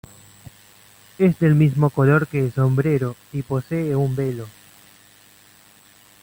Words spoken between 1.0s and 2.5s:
Es del mismo color que